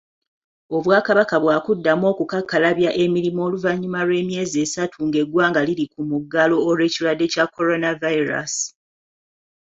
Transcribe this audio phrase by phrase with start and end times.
[0.75, 8.53] Obwakabaka bwakuddamu okukakkalabya emirimu oluvanyuma lw'emyezi esatu ng'eggwanga liri ku muggalo olw'ekirwadde kya coronavirus.